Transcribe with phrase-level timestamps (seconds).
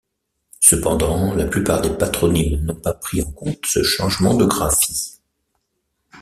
[0.61, 5.19] Cependant, la plupart des patronymes n'ont pas pris en compte ce changement de graphie.